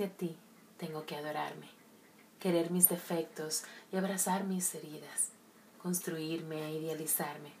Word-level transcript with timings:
Para 0.00 0.08
amarte 0.08 0.24
a 0.24 0.28
ti, 0.28 0.36
tengo 0.78 1.04
que 1.04 1.14
adorarme, 1.14 1.68
querer 2.38 2.70
mis 2.70 2.88
defectos 2.88 3.64
y 3.92 3.98
abrazar 3.98 4.44
mis 4.44 4.74
heridas, 4.74 5.32
construirme 5.82 6.64
e 6.64 6.72
idealizarme. 6.78 7.52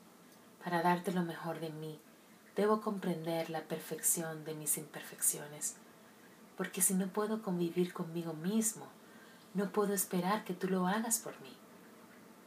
Para 0.64 0.80
darte 0.80 1.12
lo 1.12 1.22
mejor 1.22 1.60
de 1.60 1.68
mí, 1.68 2.00
debo 2.56 2.80
comprender 2.80 3.50
la 3.50 3.60
perfección 3.64 4.42
de 4.46 4.54
mis 4.54 4.78
imperfecciones, 4.78 5.76
porque 6.56 6.80
si 6.80 6.94
no 6.94 7.08
puedo 7.08 7.42
convivir 7.42 7.92
conmigo 7.92 8.32
mismo, 8.32 8.86
no 9.52 9.70
puedo 9.70 9.92
esperar 9.92 10.44
que 10.44 10.54
tú 10.54 10.66
lo 10.66 10.86
hagas 10.86 11.18
por 11.18 11.38
mí. 11.42 11.54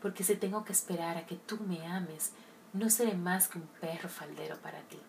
Porque 0.01 0.23
si 0.23 0.35
tengo 0.35 0.65
que 0.65 0.73
esperar 0.73 1.17
a 1.17 1.27
que 1.27 1.35
tú 1.35 1.59
me 1.67 1.85
ames, 1.85 2.31
no 2.73 2.89
seré 2.89 3.13
más 3.13 3.47
que 3.47 3.59
un 3.59 3.67
perro 3.79 4.09
faldero 4.09 4.57
para 4.57 4.81
ti. 4.81 4.99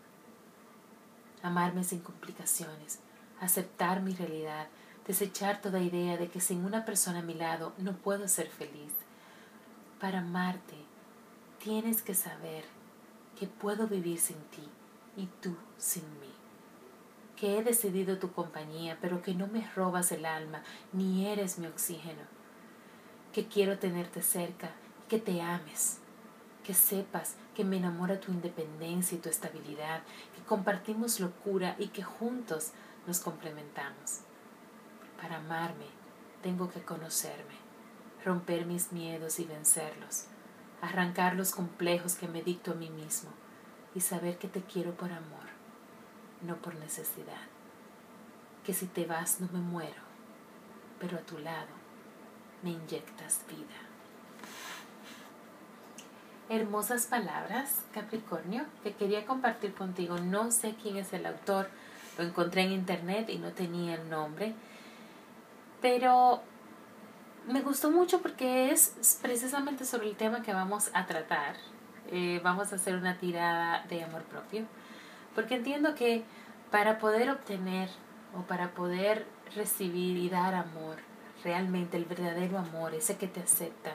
Amarme 1.43 1.85
sin 1.85 2.01
complicaciones, 2.01 2.99
aceptar 3.45 4.03
mi 4.03 4.15
realidad, 4.15 4.69
desechar 5.07 5.61
toda 5.61 5.81
idea 5.81 6.17
de 6.17 6.29
que 6.29 6.41
sin 6.41 6.65
una 6.65 6.85
persona 6.85 7.21
a 7.21 7.23
mi 7.23 7.35
lado 7.35 7.73
no 7.79 7.97
puedo 7.97 8.29
ser 8.29 8.49
feliz. 8.49 8.93
Para 10.01 10.21
amarte, 10.21 10.77
tienes 11.63 12.03
que 12.03 12.15
saber 12.15 12.65
que 13.39 13.47
puedo 13.47 13.87
vivir 13.87 14.19
sin 14.19 14.37
ti 14.37 14.69
y 15.17 15.27
tú 15.41 15.57
sin 15.79 16.05
mí. 16.21 16.33
Que 17.37 17.59
he 17.59 17.63
decidido 17.63 18.19
tu 18.19 18.33
compañía, 18.33 18.99
pero 19.01 19.23
que 19.23 19.35
no 19.35 19.47
me 19.47 19.69
robas 19.75 20.13
el 20.13 20.25
alma 20.25 20.63
ni 20.93 21.27
eres 21.27 21.59
mi 21.59 21.67
oxígeno. 21.67 22.23
Que 23.33 23.47
quiero 23.47 23.79
tenerte 23.79 24.23
cerca, 24.23 24.71
que 25.09 25.19
te 25.19 25.43
ames, 25.43 25.99
que 26.63 26.75
sepas 26.75 27.35
que 27.55 27.65
me 27.65 27.77
enamora 27.77 28.21
tu 28.21 28.33
independencia 28.33 29.17
y 29.17 29.21
tu 29.21 29.29
estabilidad, 29.29 30.03
que 30.35 30.43
compartimos 30.43 31.21
locura 31.21 31.77
y 31.79 31.89
que 31.89 32.03
juntos 32.03 32.73
nos 33.07 33.21
complementamos. 33.21 34.21
Para 35.21 35.37
amarme, 35.37 35.87
tengo 36.43 36.71
que 36.71 36.83
conocerme, 36.83 37.55
romper 38.25 38.67
mis 38.67 38.93
miedos 38.93 39.39
y 39.39 39.45
vencerlos, 39.45 40.27
arrancar 40.83 41.37
los 41.37 41.53
complejos 41.53 42.15
que 42.15 42.29
me 42.29 42.43
dicto 42.43 42.73
a 42.73 42.75
mí 42.75 42.91
mismo 42.91 43.31
y 43.95 44.01
saber 44.01 44.39
que 44.39 44.49
te 44.49 44.63
quiero 44.63 44.95
por 44.95 45.13
amor, 45.13 45.49
no 46.43 46.57
por 46.57 46.75
necesidad. 46.77 47.49
Que 48.65 48.75
si 48.75 48.87
te 48.87 49.07
vas 49.07 49.41
no 49.41 49.49
me 49.53 49.61
muero, 49.61 50.03
pero 50.99 51.19
a 51.19 51.23
tu 51.23 51.39
lado 51.39 51.73
me 52.63 52.71
inyectas 52.71 53.41
vida. 53.49 53.85
Hermosas 56.51 57.07
palabras, 57.07 57.85
Capricornio, 57.93 58.67
que 58.83 58.95
quería 58.95 59.25
compartir 59.25 59.75
contigo. 59.75 60.19
No 60.19 60.51
sé 60.51 60.75
quién 60.83 60.99
es 60.99 61.15
el 61.15 61.25
autor, 61.25 61.71
lo 62.19 62.25
encontré 62.25 62.63
en 62.63 62.73
internet 62.73 63.29
y 63.29 63.39
no 63.39 63.53
tenía 63.53 63.95
el 63.95 64.09
nombre. 64.09 64.55
Pero 65.81 66.43
me 67.47 67.61
gustó 67.61 67.91
mucho 67.91 68.23
porque 68.23 68.71
es 68.71 69.19
precisamente 69.21 69.85
sobre 69.85 70.09
el 70.09 70.17
tema 70.17 70.43
que 70.43 70.53
vamos 70.53 70.91
a 70.95 71.07
tratar. 71.07 71.57
Eh, 72.11 72.41
vamos 72.43 72.73
a 72.73 72.77
hacer 72.77 72.97
una 72.97 73.19
tirada 73.19 73.85
de 73.89 74.03
amor 74.03 74.23
propio. 74.23 74.65
Porque 75.35 75.57
entiendo 75.57 75.95
que 75.95 76.25
para 76.71 76.99
poder 76.99 77.31
obtener 77.31 77.89
o 78.37 78.43
para 78.43 78.73
poder 78.73 79.27
recibir 79.55 80.17
y 80.17 80.29
dar 80.29 80.55
amor, 80.55 80.97
realmente 81.43 81.97
el 81.97 82.05
verdadero 82.05 82.59
amor, 82.59 82.95
ese 82.95 83.17
que 83.17 83.29
te 83.29 83.41
acepta, 83.41 83.93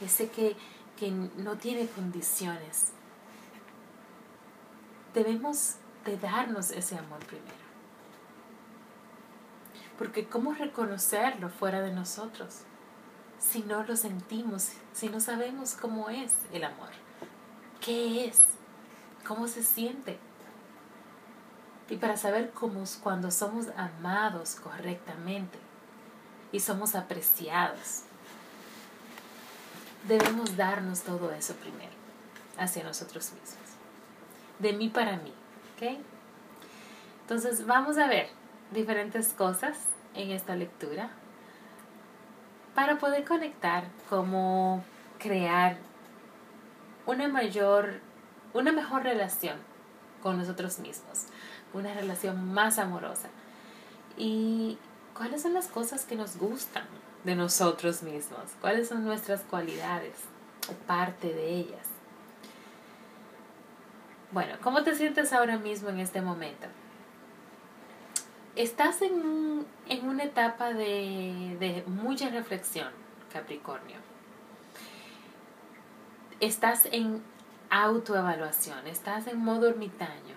ese 0.00 0.28
que, 0.30 0.56
que 0.98 1.10
no 1.10 1.56
tiene 1.56 1.86
condiciones, 1.86 2.92
debemos 5.14 5.76
de 6.10 6.16
darnos 6.16 6.72
ese 6.72 6.98
amor 6.98 7.20
primero. 7.26 7.70
Porque 9.96 10.26
¿cómo 10.26 10.52
reconocerlo 10.54 11.50
fuera 11.50 11.80
de 11.82 11.92
nosotros? 11.92 12.62
Si 13.38 13.62
no 13.62 13.84
lo 13.84 13.96
sentimos, 13.96 14.70
si 14.92 15.08
no 15.08 15.20
sabemos 15.20 15.74
cómo 15.74 16.10
es 16.10 16.34
el 16.52 16.64
amor, 16.64 16.90
qué 17.80 18.26
es, 18.26 18.42
cómo 19.26 19.46
se 19.46 19.62
siente. 19.62 20.18
Y 21.88 21.96
para 21.96 22.16
saber 22.16 22.50
cómo 22.50 22.84
cuando 23.02 23.30
somos 23.30 23.66
amados 23.76 24.56
correctamente 24.56 25.58
y 26.50 26.60
somos 26.60 26.94
apreciados, 26.94 28.02
debemos 30.08 30.56
darnos 30.56 31.02
todo 31.02 31.30
eso 31.32 31.54
primero 31.54 31.92
hacia 32.58 32.84
nosotros 32.84 33.32
mismos. 33.32 33.70
De 34.58 34.72
mí 34.72 34.88
para 34.88 35.16
mí. 35.18 35.32
Entonces 37.22 37.66
vamos 37.66 37.96
a 37.98 38.06
ver 38.06 38.28
diferentes 38.70 39.32
cosas 39.32 39.78
en 40.14 40.30
esta 40.30 40.56
lectura 40.56 41.10
para 42.74 42.98
poder 42.98 43.24
conectar, 43.24 43.84
cómo 44.08 44.84
crear 45.18 45.78
una 47.06 47.28
mayor, 47.28 48.00
una 48.52 48.72
mejor 48.72 49.02
relación 49.02 49.56
con 50.22 50.38
nosotros 50.38 50.78
mismos, 50.78 51.26
una 51.72 51.94
relación 51.94 52.52
más 52.52 52.78
amorosa. 52.78 53.28
Y 54.16 54.78
cuáles 55.16 55.42
son 55.42 55.54
las 55.54 55.66
cosas 55.68 56.04
que 56.04 56.16
nos 56.16 56.36
gustan 56.36 56.84
de 57.24 57.34
nosotros 57.34 58.02
mismos, 58.02 58.40
cuáles 58.60 58.88
son 58.88 59.04
nuestras 59.04 59.42
cualidades 59.42 60.14
o 60.68 60.72
parte 60.86 61.32
de 61.32 61.48
ellas. 61.50 61.99
Bueno, 64.32 64.54
¿cómo 64.62 64.84
te 64.84 64.94
sientes 64.94 65.32
ahora 65.32 65.58
mismo 65.58 65.88
en 65.88 65.98
este 65.98 66.22
momento? 66.22 66.68
Estás 68.54 69.02
en, 69.02 69.66
en 69.88 70.08
una 70.08 70.22
etapa 70.22 70.72
de, 70.72 71.56
de 71.58 71.82
mucha 71.88 72.28
reflexión, 72.28 72.88
Capricornio. 73.32 73.96
Estás 76.38 76.86
en 76.92 77.24
autoevaluación, 77.70 78.86
estás 78.86 79.26
en 79.26 79.38
modo 79.38 79.68
ermitaño, 79.68 80.36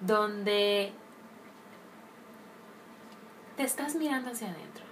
donde 0.00 0.92
te 3.56 3.62
estás 3.62 3.94
mirando 3.94 4.30
hacia 4.30 4.48
adentro, 4.48 4.84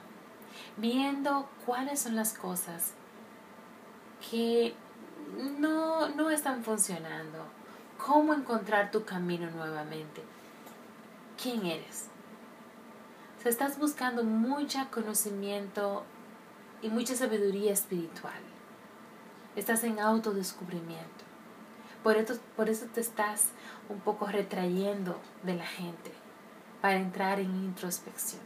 viendo 0.77 1.49
cuáles 1.67 1.99
son 1.99 2.15
las 2.15 2.33
cosas 2.35 2.95
que 4.31 4.73
no, 5.59 6.09
no 6.11 6.31
están 6.31 6.63
funcionando, 6.63 7.45
cómo 8.05 8.35
encontrar 8.35 8.91
tu 8.91 9.05
camino 9.05 9.51
nuevamente. 9.51 10.23
¿Quién 11.41 11.67
eres? 11.67 12.09
Si 13.41 13.49
estás 13.49 13.79
buscando 13.79 14.25
mucho 14.25 14.79
conocimiento 14.91 16.05
y 16.81 16.89
mucha 16.89 17.15
sabiduría 17.15 17.73
espiritual. 17.73 18.41
Estás 19.55 19.85
en 19.85 20.01
autodescubrimiento. 20.01 21.25
Por 22.03 22.17
eso, 22.17 22.39
por 22.57 22.69
eso 22.69 22.87
te 22.87 23.01
estás 23.01 23.51
un 23.89 24.01
poco 24.01 24.27
retrayendo 24.27 25.21
de 25.45 25.55
la 25.55 25.67
gente 25.67 26.13
para 26.81 26.97
entrar 26.97 27.39
en 27.39 27.55
introspección. 27.55 28.43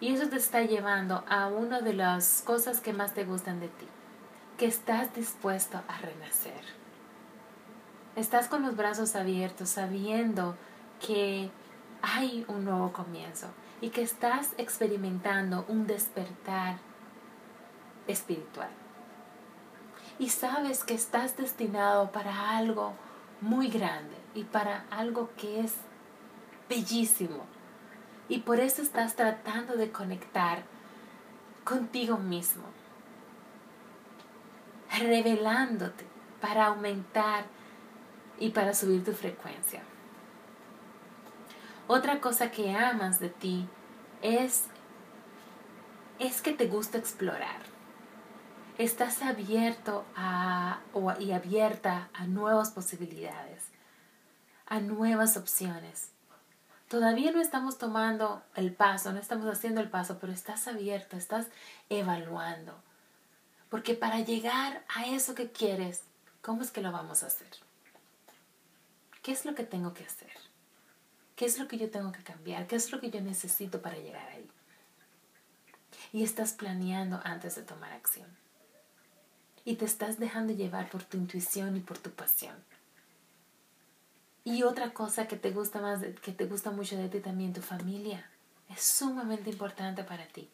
Y 0.00 0.12
eso 0.12 0.28
te 0.28 0.36
está 0.36 0.62
llevando 0.62 1.24
a 1.28 1.46
una 1.48 1.80
de 1.80 1.94
las 1.94 2.42
cosas 2.44 2.80
que 2.80 2.92
más 2.92 3.14
te 3.14 3.24
gustan 3.24 3.60
de 3.60 3.68
ti, 3.68 3.86
que 4.58 4.66
estás 4.66 5.14
dispuesto 5.14 5.80
a 5.86 5.98
renacer. 5.98 6.60
Estás 8.16 8.48
con 8.48 8.62
los 8.62 8.76
brazos 8.76 9.14
abiertos 9.14 9.68
sabiendo 9.68 10.56
que 11.00 11.48
hay 12.02 12.44
un 12.48 12.64
nuevo 12.64 12.92
comienzo 12.92 13.46
y 13.80 13.90
que 13.90 14.02
estás 14.02 14.54
experimentando 14.58 15.64
un 15.68 15.86
despertar 15.86 16.78
espiritual. 18.08 18.70
Y 20.18 20.30
sabes 20.30 20.82
que 20.82 20.94
estás 20.94 21.36
destinado 21.36 22.10
para 22.10 22.56
algo 22.58 22.94
muy 23.40 23.68
grande 23.68 24.16
y 24.34 24.42
para 24.42 24.86
algo 24.90 25.30
que 25.36 25.60
es 25.60 25.74
bellísimo. 26.68 27.46
Y 28.28 28.40
por 28.40 28.58
eso 28.58 28.82
estás 28.82 29.14
tratando 29.14 29.76
de 29.76 29.92
conectar 29.92 30.64
contigo 31.62 32.18
mismo 32.18 32.64
revelándote 34.98 36.06
para 36.40 36.66
aumentar 36.66 37.46
y 38.38 38.50
para 38.50 38.74
subir 38.74 39.04
tu 39.04 39.12
frecuencia. 39.12 39.82
Otra 41.86 42.20
cosa 42.20 42.50
que 42.50 42.74
amas 42.74 43.18
de 43.18 43.30
ti 43.30 43.68
es, 44.22 44.64
es 46.18 46.42
que 46.42 46.52
te 46.52 46.66
gusta 46.66 46.98
explorar. 46.98 47.62
Estás 48.76 49.22
abierto 49.22 50.04
a, 50.14 50.80
y 51.18 51.32
abierta 51.32 52.10
a 52.12 52.26
nuevas 52.26 52.70
posibilidades, 52.70 53.64
a 54.66 54.80
nuevas 54.80 55.36
opciones. 55.36 56.10
Todavía 56.88 57.32
no 57.32 57.40
estamos 57.40 57.78
tomando 57.78 58.42
el 58.54 58.72
paso, 58.72 59.12
no 59.12 59.18
estamos 59.18 59.46
haciendo 59.46 59.80
el 59.80 59.90
paso, 59.90 60.18
pero 60.20 60.32
estás 60.32 60.68
abierto, 60.68 61.16
estás 61.16 61.46
evaluando. 61.88 62.74
Porque 63.68 63.94
para 63.94 64.20
llegar 64.20 64.84
a 64.94 65.06
eso 65.06 65.34
que 65.34 65.50
quieres, 65.50 66.02
¿cómo 66.40 66.62
es 66.62 66.70
que 66.70 66.80
lo 66.80 66.92
vamos 66.92 67.22
a 67.22 67.26
hacer? 67.26 67.50
¿Qué 69.22 69.32
es 69.32 69.44
lo 69.44 69.54
que 69.54 69.64
tengo 69.64 69.92
que 69.92 70.04
hacer? 70.04 70.32
¿Qué 71.36 71.44
es 71.44 71.58
lo 71.58 71.68
que 71.68 71.78
yo 71.78 71.90
tengo 71.90 72.10
que 72.12 72.22
cambiar? 72.22 72.66
¿Qué 72.66 72.76
es 72.76 72.90
lo 72.90 73.00
que 73.00 73.10
yo 73.10 73.20
necesito 73.20 73.82
para 73.82 73.98
llegar 73.98 74.26
ahí? 74.28 74.48
Y 76.12 76.24
estás 76.24 76.52
planeando 76.52 77.20
antes 77.24 77.54
de 77.56 77.62
tomar 77.62 77.92
acción. 77.92 78.26
Y 79.64 79.76
te 79.76 79.84
estás 79.84 80.18
dejando 80.18 80.54
llevar 80.54 80.88
por 80.88 81.04
tu 81.04 81.18
intuición 81.18 81.76
y 81.76 81.80
por 81.80 81.98
tu 81.98 82.10
pasión. 82.10 82.56
Y 84.44 84.62
otra 84.62 84.94
cosa 84.94 85.28
que 85.28 85.36
te 85.36 85.50
gusta 85.50 85.80
más, 85.80 86.00
que 86.22 86.32
te 86.32 86.46
gusta 86.46 86.70
mucho 86.70 86.96
de 86.96 87.10
ti 87.10 87.20
también, 87.20 87.52
tu 87.52 87.60
familia. 87.60 88.30
Es 88.70 88.82
sumamente 88.82 89.50
importante 89.50 90.04
para 90.04 90.26
ti. 90.26 90.48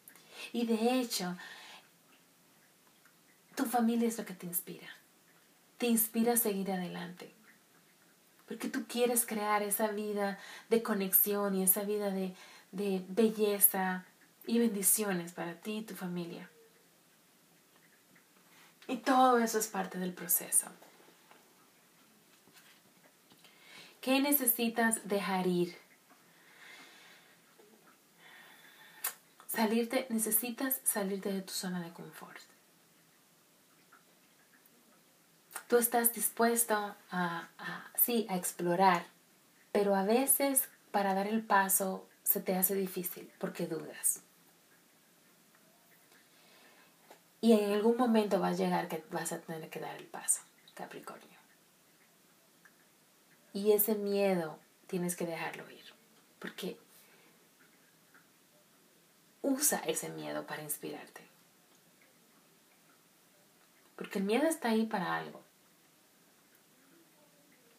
Y 0.51 0.65
de 0.65 0.99
hecho, 0.99 1.37
tu 3.55 3.65
familia 3.65 4.07
es 4.07 4.17
lo 4.17 4.25
que 4.25 4.33
te 4.33 4.45
inspira. 4.45 4.87
Te 5.77 5.87
inspira 5.87 6.33
a 6.33 6.37
seguir 6.37 6.71
adelante. 6.71 7.31
Porque 8.47 8.69
tú 8.69 8.85
quieres 8.87 9.25
crear 9.25 9.63
esa 9.63 9.87
vida 9.87 10.37
de 10.69 10.83
conexión 10.83 11.55
y 11.55 11.63
esa 11.63 11.83
vida 11.83 12.11
de, 12.11 12.35
de 12.71 13.03
belleza 13.09 14.05
y 14.45 14.59
bendiciones 14.59 15.31
para 15.31 15.55
ti 15.55 15.77
y 15.77 15.81
tu 15.81 15.95
familia. 15.95 16.49
Y 18.87 18.97
todo 18.97 19.39
eso 19.39 19.57
es 19.57 19.67
parte 19.67 19.97
del 19.97 20.13
proceso. 20.13 20.67
¿Qué 24.01 24.19
necesitas 24.19 25.07
dejar 25.07 25.47
ir? 25.47 25.75
Salirte, 29.47 30.05
necesitas 30.09 30.79
salirte 30.83 31.33
de 31.33 31.41
tu 31.41 31.53
zona 31.53 31.81
de 31.81 31.91
confort. 31.91 32.54
Tú 35.67 35.77
estás 35.77 36.13
dispuesto 36.13 36.95
a, 37.09 37.49
sí, 37.95 38.27
a 38.29 38.35
explorar, 38.35 39.07
pero 39.71 39.95
a 39.95 40.03
veces 40.03 40.69
para 40.91 41.15
dar 41.15 41.25
el 41.25 41.43
paso 41.43 42.07
se 42.23 42.39
te 42.39 42.55
hace 42.55 42.75
difícil 42.75 43.31
porque 43.39 43.65
dudas. 43.65 44.21
Y 47.41 47.53
en 47.53 47.73
algún 47.73 47.97
momento 47.97 48.39
va 48.39 48.49
a 48.49 48.53
llegar 48.53 48.87
que 48.87 49.03
vas 49.11 49.31
a 49.31 49.39
tener 49.39 49.69
que 49.69 49.79
dar 49.79 49.95
el 49.95 50.05
paso, 50.05 50.41
Capricornio. 50.75 51.39
Y 53.51 53.71
ese 53.71 53.95
miedo 53.95 54.59
tienes 54.85 55.15
que 55.15 55.25
dejarlo 55.25 55.69
ir, 55.71 55.85
porque 56.39 56.77
usa 59.41 59.79
ese 59.79 60.09
miedo 60.09 60.45
para 60.45 60.61
inspirarte. 60.61 61.21
Porque 63.95 64.19
el 64.19 64.25
miedo 64.25 64.47
está 64.47 64.69
ahí 64.69 64.85
para 64.85 65.15
algo 65.15 65.44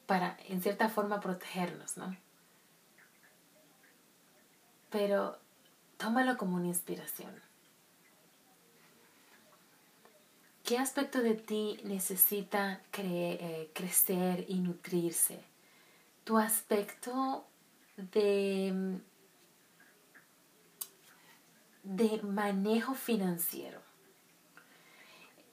para, 0.06 0.36
en 0.48 0.62
cierta 0.62 0.88
forma, 0.88 1.20
protegernos, 1.20 1.96
¿no? 1.96 2.16
Pero 4.90 5.38
tómalo 5.98 6.36
como 6.38 6.56
una 6.56 6.68
inspiración. 6.68 7.34
¿Qué 10.64 10.78
aspecto 10.78 11.22
de 11.22 11.34
ti 11.34 11.78
necesita 11.84 12.82
eh, 12.98 13.70
crecer 13.72 14.46
y 14.48 14.58
nutrirse? 14.58 15.44
Tu 16.24 16.38
aspecto 16.38 17.46
de, 17.96 18.98
de 21.84 22.22
manejo 22.22 22.94
financiero. 22.94 23.80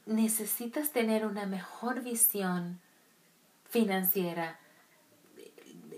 Necesitas 0.07 0.91
tener 0.91 1.27
una 1.27 1.45
mejor 1.45 2.01
visión 2.01 2.81
financiera, 3.73 4.59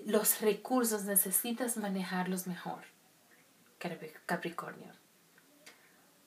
los 0.05 0.39
recursos 0.39 1.03
necesitas 1.03 1.75
manejarlos 1.75 2.47
mejor, 2.47 2.85
Capricornio. 4.25 4.93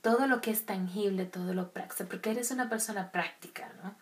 Todo 0.02 0.26
lo 0.26 0.42
que 0.42 0.50
es 0.50 0.66
tangible, 0.66 1.24
todo 1.24 1.54
lo 1.54 1.72
práctico, 1.72 2.10
porque 2.10 2.32
eres 2.32 2.50
una 2.50 2.68
persona 2.68 3.10
práctica, 3.10 3.72
¿no? 3.82 3.96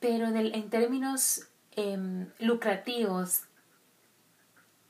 Pero 0.00 0.26
en, 0.26 0.36
el, 0.36 0.54
en 0.54 0.68
términos 0.68 1.48
em, 1.76 2.28
lucrativos, 2.40 3.42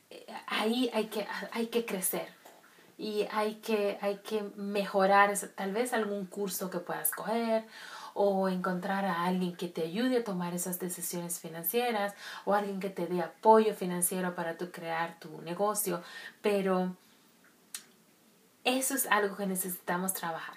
eh, 0.08 0.26
ahí 0.46 0.90
hay 0.94 1.08
que, 1.08 1.26
hay 1.52 1.66
que 1.66 1.84
crecer 1.84 2.28
y 2.96 3.26
hay 3.30 3.56
que, 3.56 3.98
hay 4.00 4.16
que 4.18 4.42
mejorar 4.56 5.36
tal 5.54 5.72
vez 5.72 5.92
algún 5.92 6.24
curso 6.24 6.70
que 6.70 6.78
puedas 6.78 7.10
coger 7.10 7.66
o 8.20 8.48
encontrar 8.48 9.04
a 9.04 9.26
alguien 9.26 9.54
que 9.54 9.68
te 9.68 9.82
ayude 9.82 10.16
a 10.16 10.24
tomar 10.24 10.52
esas 10.52 10.80
decisiones 10.80 11.38
financieras 11.38 12.14
o 12.44 12.52
alguien 12.52 12.80
que 12.80 12.90
te 12.90 13.06
dé 13.06 13.22
apoyo 13.22 13.74
financiero 13.74 14.34
para 14.34 14.58
tu 14.58 14.72
crear 14.72 15.20
tu 15.20 15.40
negocio, 15.42 16.02
pero 16.42 16.96
eso 18.64 18.96
es 18.96 19.06
algo 19.06 19.36
que 19.36 19.46
necesitamos 19.46 20.14
trabajar. 20.14 20.56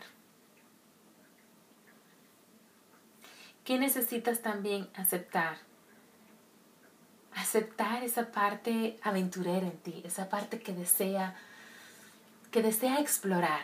¿Qué 3.63 3.77
necesitas 3.77 4.41
también 4.41 4.89
aceptar? 4.95 5.59
Aceptar 7.35 8.03
esa 8.03 8.31
parte 8.31 8.99
aventurera 9.03 9.67
en 9.67 9.77
ti, 9.77 10.01
esa 10.03 10.29
parte 10.29 10.59
que 10.59 10.73
desea 10.73 11.35
que 12.49 12.63
desea 12.63 12.99
explorar 12.99 13.61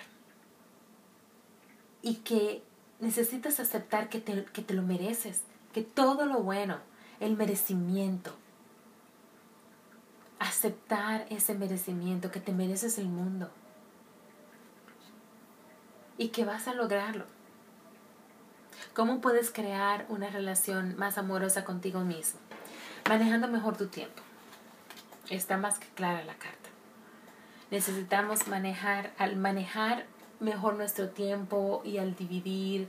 y 2.03 2.17
que 2.17 2.63
necesitas 2.99 3.59
aceptar 3.59 4.09
que 4.09 4.19
te, 4.19 4.45
que 4.45 4.61
te 4.61 4.73
lo 4.73 4.81
mereces, 4.81 5.43
que 5.73 5.81
todo 5.81 6.25
lo 6.25 6.41
bueno, 6.41 6.77
el 7.19 7.35
merecimiento, 7.35 8.33
aceptar 10.39 11.25
ese 11.29 11.55
merecimiento, 11.55 12.31
que 12.31 12.39
te 12.39 12.51
mereces 12.51 12.97
el 12.97 13.07
mundo 13.07 13.49
y 16.17 16.29
que 16.29 16.45
vas 16.45 16.67
a 16.67 16.73
lograrlo. 16.73 17.25
¿Cómo 18.93 19.21
puedes 19.21 19.51
crear 19.51 20.05
una 20.09 20.29
relación 20.29 20.95
más 20.97 21.17
amorosa 21.17 21.63
contigo 21.63 22.01
mismo? 22.01 22.39
Manejando 23.07 23.47
mejor 23.47 23.77
tu 23.77 23.87
tiempo. 23.87 24.21
Está 25.29 25.57
más 25.57 25.77
que 25.77 25.87
clara 25.89 26.23
la 26.23 26.35
carta. 26.35 26.69
Necesitamos 27.69 28.47
manejar, 28.47 29.13
al 29.17 29.35
manejar 29.35 30.05
mejor 30.39 30.75
nuestro 30.75 31.09
tiempo 31.09 31.81
y 31.83 31.97
al 31.97 32.15
dividir 32.15 32.87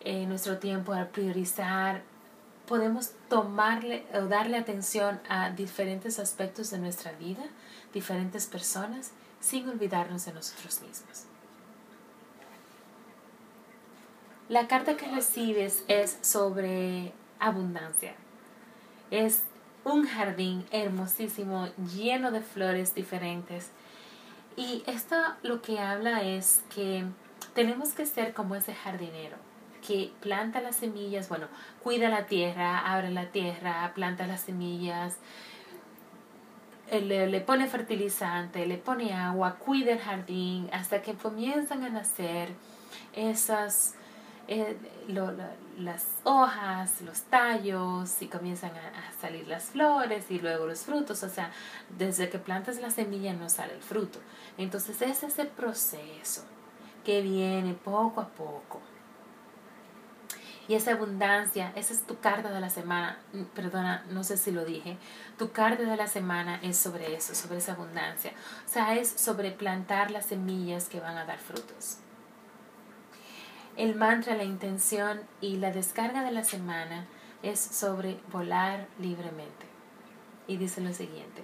eh, 0.00 0.26
nuestro 0.26 0.58
tiempo, 0.58 0.92
al 0.92 1.08
priorizar, 1.08 2.02
podemos 2.66 3.10
tomarle 3.28 4.06
o 4.14 4.26
darle 4.26 4.56
atención 4.56 5.20
a 5.28 5.50
diferentes 5.50 6.18
aspectos 6.18 6.70
de 6.70 6.78
nuestra 6.78 7.12
vida, 7.12 7.42
diferentes 7.92 8.46
personas, 8.46 9.12
sin 9.40 9.68
olvidarnos 9.68 10.24
de 10.24 10.32
nosotros 10.32 10.80
mismos. 10.82 11.24
La 14.48 14.68
carta 14.68 14.96
que 14.96 15.06
recibes 15.06 15.84
es 15.88 16.18
sobre 16.22 17.12
abundancia. 17.38 18.14
Es 19.10 19.42
un 19.84 20.06
jardín 20.06 20.66
hermosísimo, 20.70 21.68
lleno 21.94 22.30
de 22.30 22.40
flores 22.40 22.94
diferentes 22.94 23.70
y 24.60 24.82
esto 24.86 25.16
lo 25.42 25.62
que 25.62 25.78
habla 25.78 26.22
es 26.22 26.62
que 26.74 27.06
tenemos 27.54 27.94
que 27.94 28.04
ser 28.04 28.34
como 28.34 28.54
ese 28.54 28.74
jardinero 28.74 29.38
que 29.86 30.12
planta 30.20 30.60
las 30.60 30.76
semillas, 30.76 31.30
bueno, 31.30 31.46
cuida 31.82 32.10
la 32.10 32.26
tierra, 32.26 32.92
abre 32.92 33.10
la 33.10 33.30
tierra, 33.30 33.90
planta 33.94 34.26
las 34.26 34.42
semillas, 34.42 35.16
eh, 36.90 37.00
le, 37.00 37.26
le, 37.28 37.40
pone 37.40 37.68
fertilizante, 37.68 38.66
le 38.66 38.76
pone 38.76 39.14
agua, 39.14 39.56
cuida 39.56 39.92
el 39.92 39.98
jardín 39.98 40.68
hasta 40.74 41.00
que 41.00 41.14
comienzan 41.14 41.82
a 41.84 41.88
nacer 41.88 42.50
esas 43.14 43.94
eh, 44.52 44.76
las 45.78 46.04
hojas, 46.24 47.00
los 47.02 47.22
tallos 47.22 48.20
y 48.20 48.26
comienzan 48.26 48.72
a, 48.72 49.12
salir 49.20 49.46
las 49.46 49.66
flores 49.66 50.28
y 50.28 50.40
luego 50.40 50.66
los 50.66 50.80
frutos. 50.80 51.22
O 51.22 51.28
sea, 51.28 51.52
desde 51.96 52.28
que 52.28 52.38
plantas 52.40 52.80
la 52.80 52.90
semilla 52.90 53.32
no 53.32 53.48
sale 53.48 53.74
el 53.74 53.80
fruto. 53.80 54.18
Entonces 54.58 55.00
ese 55.02 55.26
es 55.26 55.38
el 55.38 55.46
proceso 55.46 56.42
que 57.04 57.22
viene 57.22 57.74
poco 57.74 58.20
a 58.20 58.28
poco. 58.28 58.80
Y 60.66 60.74
esa 60.74 60.92
abundancia, 60.92 61.72
esa 61.76 61.92
es 61.92 62.02
tu 62.02 62.18
carta 62.18 62.50
de 62.50 62.60
la 62.60 62.70
semana. 62.70 63.18
Mm, 63.32 63.42
perdona, 63.54 64.04
no 64.10 64.24
sé 64.24 64.36
si 64.36 64.50
lo 64.50 64.64
dije. 64.64 64.98
Tu 65.38 65.52
carta 65.52 65.84
de 65.84 65.96
la 65.96 66.08
semana 66.08 66.58
es 66.62 66.76
sobre 66.76 67.14
eso, 67.14 67.36
sobre 67.36 67.58
esa 67.58 67.72
abundancia. 67.72 68.32
O 68.66 68.68
sea, 68.68 68.96
es 68.96 69.08
sobre 69.08 69.52
plantar 69.52 70.10
las 70.10 70.26
semillas 70.26 70.88
que 70.88 70.98
van 70.98 71.16
a 71.16 71.24
dar 71.24 71.38
frutos. 71.38 71.98
El 73.76 73.94
mantra, 73.94 74.36
la 74.36 74.44
intención 74.44 75.20
y 75.40 75.56
la 75.56 75.70
descarga 75.70 76.24
de 76.24 76.32
la 76.32 76.44
semana 76.44 77.06
es 77.42 77.60
sobre 77.60 78.18
volar 78.32 78.86
libremente. 78.98 79.66
Y 80.46 80.56
dice 80.56 80.80
lo 80.80 80.92
siguiente, 80.92 81.42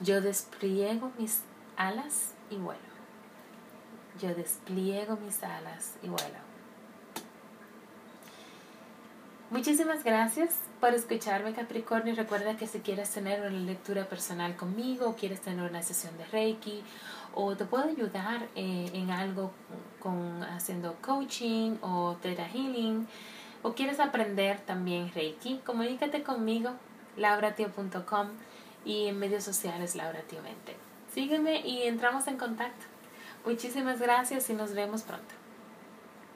yo 0.00 0.20
despliego 0.20 1.12
mis 1.18 1.42
alas 1.76 2.32
y 2.50 2.56
vuelo. 2.56 2.80
Yo 4.20 4.34
despliego 4.34 5.16
mis 5.16 5.42
alas 5.42 5.94
y 6.02 6.08
vuelo. 6.08 6.48
Muchísimas 9.50 10.04
gracias 10.04 10.56
por 10.78 10.92
escucharme 10.92 11.54
Capricornio. 11.54 12.14
Recuerda 12.14 12.58
que 12.58 12.66
si 12.66 12.80
quieres 12.80 13.10
tener 13.10 13.40
una 13.40 13.50
lectura 13.50 14.04
personal 14.06 14.56
conmigo, 14.56 15.08
o 15.08 15.16
quieres 15.16 15.40
tener 15.40 15.70
una 15.70 15.82
sesión 15.82 16.18
de 16.18 16.26
Reiki, 16.26 16.82
o 17.34 17.56
te 17.56 17.64
puedo 17.64 17.84
ayudar 17.84 18.48
eh, 18.54 18.90
en 18.92 19.10
algo 19.10 19.52
con 20.00 20.42
haciendo 20.42 20.96
coaching 21.00 21.76
o 21.82 22.16
Theta 22.20 22.46
Healing, 22.46 23.06
o 23.62 23.74
quieres 23.74 24.00
aprender 24.00 24.60
también 24.60 25.12
Reiki, 25.12 25.60
comunícate 25.64 26.22
conmigo, 26.22 26.70
lauratio.com 27.16 28.28
y 28.84 29.06
en 29.06 29.18
medios 29.18 29.44
sociales 29.44 29.96
lauratio20. 29.96 30.74
Sígueme 31.12 31.66
y 31.66 31.82
entramos 31.82 32.26
en 32.28 32.36
contacto. 32.36 32.86
Muchísimas 33.44 34.00
gracias 34.00 34.48
y 34.50 34.54
nos 34.54 34.74
vemos 34.74 35.02
pronto. 35.02 35.34